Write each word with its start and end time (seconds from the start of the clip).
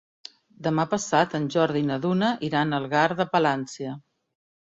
Demà 0.67 0.85
passat 0.93 1.35
en 1.39 1.45
Jordi 1.57 1.83
i 1.85 1.85
na 1.91 1.99
Duna 2.07 2.31
iran 2.49 2.73
a 2.77 2.81
Algar 2.83 3.05
de 3.19 3.27
Palància. 3.35 3.93